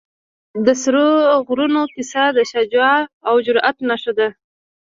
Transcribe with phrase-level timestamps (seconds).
[0.65, 1.07] د سرو
[1.47, 4.27] غرونو کیسه د شجاعت او جرئت نښه ده.